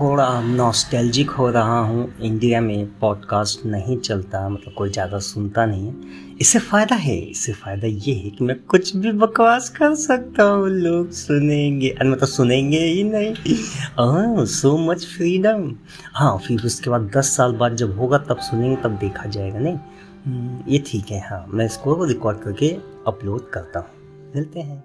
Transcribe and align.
थोड़ा 0.00 0.40
नॉस्टैल्जिक 0.42 1.30
हो 1.30 1.48
रहा 1.50 1.78
हूँ। 1.80 2.02
इंडिया 2.20 2.60
में 2.60 2.86
पॉडकास्ट 2.98 3.64
नहीं 3.66 3.96
चलता 3.98 4.48
मतलब 4.48 4.74
कोई 4.74 4.90
ज़्यादा 4.90 5.18
सुनता 5.18 5.64
नहीं 5.66 5.86
है। 5.86 6.36
इससे 6.40 6.58
फ़ायदा 6.58 6.96
है, 6.96 7.16
इससे 7.20 7.52
फ़ायदा 7.52 7.86
ये 7.86 8.14
है 8.14 8.30
कि 8.30 8.44
मैं 8.44 8.56
कुछ 8.64 8.94
भी 8.96 9.12
बकवास 9.12 9.68
कर 9.68 9.94
सकता 9.94 10.42
हूँ, 10.42 10.68
लोग 10.68 11.10
सुनेंगे 11.12 11.94
मतलब 12.00 12.28
सुनेंगे 12.28 12.78
ही 12.78 13.02
नहीं। 13.04 14.44
सो 14.46 14.76
मच 14.80 15.06
फ्रीडम 15.06 15.70
हाँ 16.14 16.36
फिर 16.46 16.64
उसके 16.66 16.90
बाद 16.90 17.10
दस 17.16 17.36
साल 17.36 17.52
बाद 17.54 17.76
जब 17.76 17.98
होगा 17.98 18.18
तब 18.20 18.38
सुनेंगे, 18.40 18.76
तब 18.76 18.98
देखा 18.98 19.24
जाएगा, 19.26 19.58
नहीं? 19.58 19.78
हम्म, 20.26 20.62
ये 20.68 20.82
ठीक 20.86 21.10
है 21.10 21.20
हाँ 21.20 21.44
मैं 21.48 21.66
इसको 21.66 22.04
रिकॉर्ड 22.04 22.38
करके 22.38 22.70
अपलोड 23.06 23.50
करता 23.50 23.80
हूँ। 23.80 24.32
मिलते 24.34 24.60
हैं। 24.60 24.84